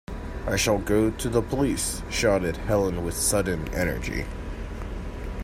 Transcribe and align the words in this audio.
"I 0.47 0.55
shall 0.55 0.79
go 0.79 1.11
to 1.11 1.29
the 1.29 1.43
police," 1.43 2.01
shouted 2.09 2.57
Helen 2.57 3.05
with 3.05 3.13
sudden 3.15 3.67
energy. 3.67 4.25